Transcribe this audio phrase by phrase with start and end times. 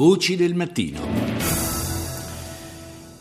[0.00, 0.98] Voci del mattino.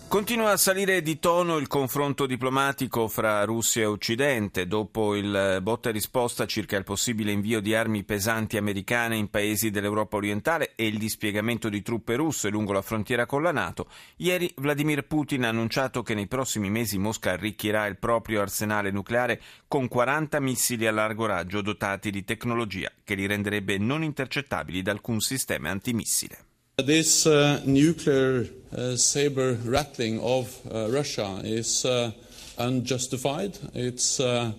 [0.08, 5.90] Continua a salire di tono il confronto diplomatico fra Russia e Occidente dopo il botta
[5.90, 10.88] e risposta circa il possibile invio di armi pesanti americane in paesi dell'Europa orientale e
[10.88, 13.90] il dispiegamento di truppe russe lungo la frontiera con la Nato.
[14.16, 19.42] Ieri Vladimir Putin ha annunciato che nei prossimi mesi Mosca arricchirà il proprio arsenale nucleare
[19.68, 24.92] con 40 missili a largo raggio dotati di tecnologia che li renderebbe non intercettabili da
[24.92, 26.48] alcun sistema antimissile.
[26.82, 31.86] This uh, nuclear uh, saber rattling of uh, Russia is
[32.60, 34.54] uh,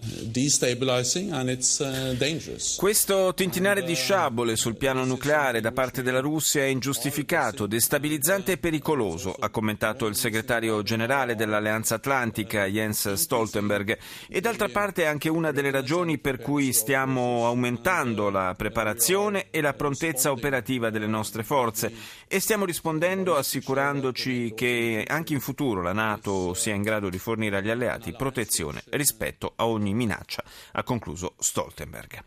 [1.84, 2.77] uh, uh.
[2.77, 8.58] Questo tintinare di sciabole sul piano nucleare da parte della Russia è ingiustificato, destabilizzante e
[8.58, 13.98] pericoloso, ha commentato il segretario generale dell'Alleanza Atlantica Jens Stoltenberg.
[14.28, 19.60] E d'altra parte è anche una delle ragioni per cui stiamo aumentando la preparazione e
[19.60, 21.92] la prontezza operativa delle nostre forze
[22.27, 27.58] e stiamo rispondendo assicurandoci che anche in futuro la Nato sia in grado di fornire
[27.58, 32.22] agli alleati alleati protezione rispetto a ogni minaccia, ha concluso Stoltenberg.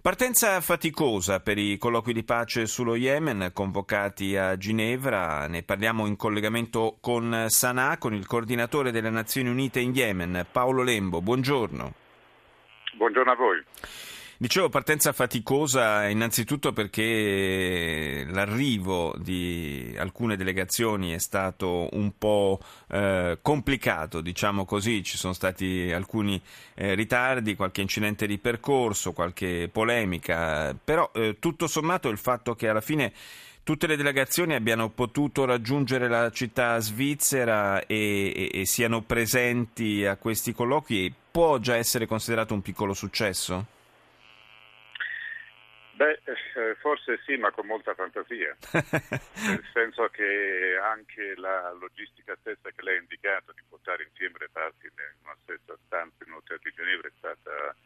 [0.00, 5.46] Partenza faticosa per i colloqui di pace sullo Yemen convocati a Ginevra.
[5.46, 10.82] Ne parliamo in collegamento con Sanaa, con il coordinatore delle Nazioni Unite in Yemen, Paolo
[10.82, 11.22] Lembo.
[11.22, 11.94] Buongiorno.
[12.96, 13.64] Buongiorno a voi.
[14.36, 24.20] Dicevo partenza faticosa innanzitutto perché l'arrivo di alcune delegazioni è stato un po' eh, complicato,
[24.20, 26.40] diciamo così, ci sono stati alcuni
[26.74, 32.68] eh, ritardi, qualche incidente di percorso, qualche polemica, però eh, tutto sommato il fatto che
[32.68, 33.12] alla fine
[33.62, 40.16] tutte le delegazioni abbiano potuto raggiungere la città svizzera e, e, e siano presenti a
[40.16, 43.82] questi colloqui può già essere considerato un piccolo successo?
[45.94, 48.56] Beh, eh, forse sì, ma con molta fantasia,
[49.46, 54.48] nel senso che anche la logistica stessa che lei ha indicato di portare insieme le
[54.50, 54.92] parti in
[55.22, 57.76] una stessa stanza in un hotel di Ginevra è stata,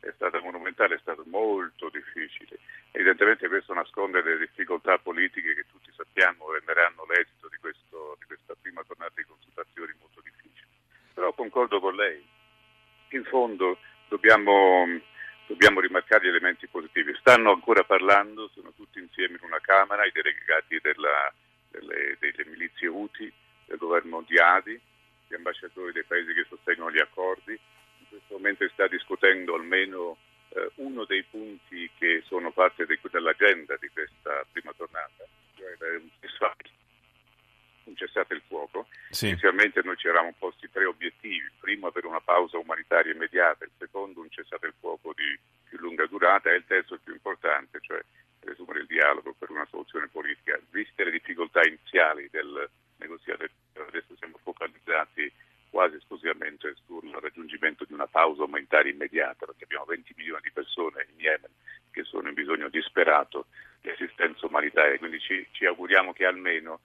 [0.00, 2.58] è stata monumentale, è stato molto difficile.
[2.92, 8.54] Evidentemente questo nasconde le difficoltà politiche che tutti sappiamo renderanno l'esito di, questo, di questa
[8.58, 10.72] prima tornata di consultazioni molto difficile.
[11.12, 12.26] Però concordo con lei,
[13.10, 13.76] in fondo
[14.08, 14.86] dobbiamo
[15.58, 17.12] dobbiamo rimarcare gli elementi positivi.
[17.18, 21.32] Stanno ancora parlando, sono tutti insieme in una Camera, i delegati della,
[21.72, 23.30] delle, delle, milizie UTI,
[23.66, 24.80] del governo di Adi,
[25.26, 27.50] gli ambasciatori dei paesi che sostengono gli accordi.
[27.50, 30.16] In questo momento si sta discutendo almeno
[30.50, 35.26] eh, uno dei punti che sono parte de, dell'agenda di questa prima tornata,
[35.56, 36.70] cioè un cessate,
[37.82, 38.86] un cessate il fuoco.
[39.10, 39.30] Sì.
[39.30, 40.97] Inizialmente noi ci eravamo posti tre obiettivi,
[41.68, 46.06] primo avere una pausa umanitaria immediata, il secondo un cessate il fuoco di più lunga
[46.06, 48.00] durata e il terzo il più importante, cioè
[48.40, 50.58] resumere il dialogo per una soluzione politica.
[50.70, 55.30] Viste le difficoltà iniziali del negoziato, adesso siamo focalizzati
[55.68, 61.06] quasi esclusivamente sul raggiungimento di una pausa umanitaria immediata, perché abbiamo 20 milioni di persone
[61.12, 61.52] in Yemen
[61.90, 63.44] che sono in bisogno disperato
[63.82, 66.80] di assistenza umanitaria, quindi ci, ci auguriamo che almeno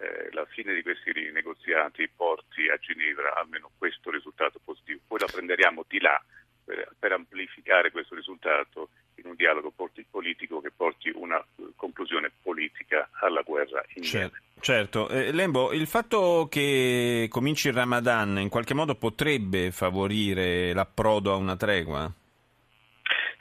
[0.00, 5.00] eh, la fine di questi negoziati porti a Ginevra almeno questo risultato positivo.
[5.06, 6.22] Poi la prenderemo di là
[6.64, 9.72] per, per amplificare questo risultato in un dialogo
[10.10, 11.44] politico che porti una
[11.74, 14.36] conclusione politica alla guerra in certo.
[14.60, 21.32] Certo, eh, Lembo, il fatto che cominci il Ramadan in qualche modo potrebbe favorire l'approdo
[21.32, 22.10] a una tregua?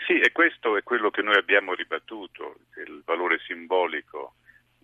[0.06, 4.36] Sì, e questo è quello che noi abbiamo ribattuto, il valore simbolico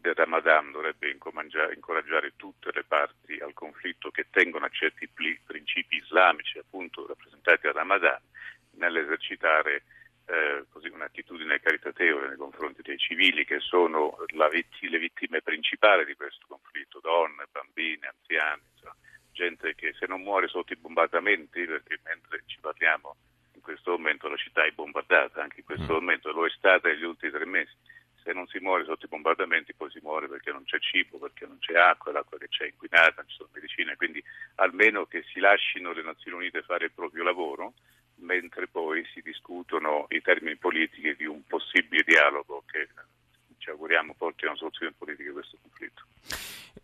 [0.03, 6.57] del Ramadan dovrebbe incoraggiare tutte le parti al conflitto che tengono a certi principi islamici,
[6.57, 8.19] appunto rappresentati dal Ramadan,
[8.71, 9.83] nell'esercitare
[10.25, 14.17] eh, così, un'attitudine caritatevole nei confronti dei civili che sono
[14.51, 18.95] vitt- le vittime principali di questo conflitto, donne, bambini, anziani, insomma,
[19.31, 23.15] gente che se non muore sotto i bombardamenti, perché mentre ci parliamo
[23.53, 25.95] in questo momento la città è bombardata, anche in questo mm.
[25.95, 27.71] momento lo è stata negli ultimi tre mesi
[28.23, 31.45] se non si muore sotto i bombardamenti poi si muore perché non c'è cibo, perché
[31.45, 34.23] non c'è acqua, l'acqua che c'è è inquinata, non ci sono medicine, quindi
[34.55, 37.73] almeno che si lasciano le Nazioni Unite fare il proprio lavoro,
[38.15, 42.87] mentre poi si discutono i termini politici di un possibile dialogo che
[43.57, 46.03] ci auguriamo porti a una soluzione politica di questo conflitto.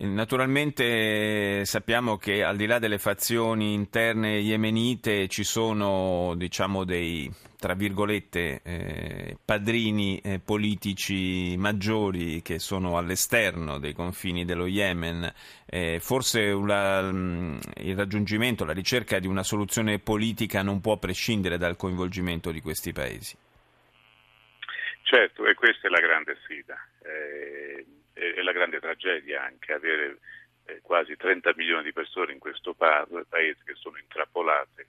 [0.01, 7.73] Naturalmente sappiamo che al di là delle fazioni interne yemenite ci sono diciamo, dei tra
[7.73, 15.29] virgolette eh, padrini eh, politici maggiori che sono all'esterno dei confini dello Yemen.
[15.65, 21.57] Eh, forse una, mm, il raggiungimento, la ricerca di una soluzione politica non può prescindere
[21.57, 23.35] dal coinvolgimento di questi paesi.
[25.01, 26.77] Certo, e questa è la grande sfida.
[28.49, 30.17] La grande tragedia anche avere
[30.65, 34.87] eh, quasi 30 milioni di persone in questo paese che sono intrappolate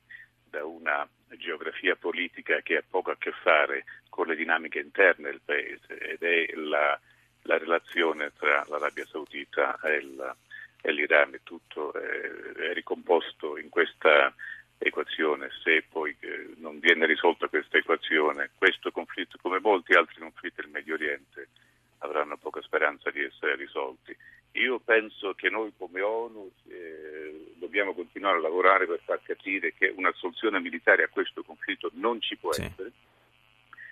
[0.48, 5.42] da una geografia politica che ha poco a che fare con le dinamiche interne del
[5.44, 6.98] paese ed è la,
[7.42, 10.36] la relazione tra l'Arabia Saudita e, il,
[10.80, 14.34] e l'Iran e tutto è, è, ricomposto in questa
[14.78, 15.50] equazione.
[15.62, 20.70] Se poi eh, non viene risolta questa equazione, questo conflitto, come molti altri conflitti del
[20.70, 21.48] Medio Oriente,
[22.00, 24.16] avranno poca speranza di essere risolti.
[24.52, 29.94] Io penso che noi come ONU eh, dobbiamo continuare a lavorare per far capire che
[29.94, 32.62] una soluzione militare a questo conflitto non ci può sì.
[32.62, 32.90] essere,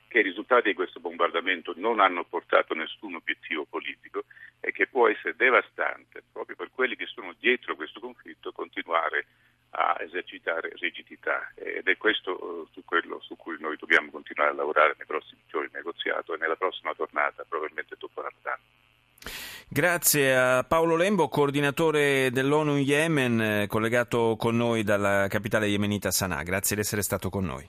[0.08, 4.24] che i risultati di questo bombardamento non hanno portato nessun obiettivo politico
[4.58, 9.26] e che può essere devastante proprio per quelli che sono dietro questo conflitto continuare
[9.70, 14.54] a esercitare rigidità ed è questo uh, su quello su cui noi dobbiamo continuare a
[14.54, 18.58] lavorare nei prossimi giorni negoziato e nella prossima tornata, probabilmente dopo Ramadan.
[19.70, 26.42] Grazie a Paolo Lembo, coordinatore dell'ONU in Yemen, collegato con noi dalla capitale yemenita Sana'a.
[26.42, 27.68] Grazie di essere stato con noi.